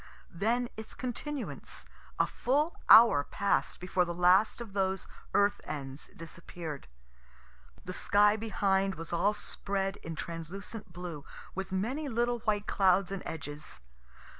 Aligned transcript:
Then 0.33 0.67
its 0.77 0.95
continuance: 0.95 1.85
a 2.17 2.25
full 2.25 2.75
hour 2.89 3.23
pass'd 3.23 3.79
before 3.79 4.03
the 4.03 4.15
last 4.15 4.59
of 4.59 4.73
those 4.73 5.05
earth 5.35 5.61
ends 5.63 6.09
disappear'd. 6.15 6.87
The 7.85 7.93
sky 7.93 8.35
behind 8.35 8.95
was 8.95 9.13
all 9.13 9.33
spread 9.35 9.97
in 9.97 10.15
translucent 10.15 10.91
blue, 10.91 11.23
with 11.53 11.71
many 11.71 12.09
little 12.09 12.39
white 12.39 12.65
clouds 12.65 13.11
and 13.11 13.21
edges. 13.27 13.79